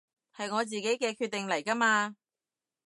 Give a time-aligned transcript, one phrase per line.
[0.35, 2.15] 係我自己嘅決定嚟㗎嘛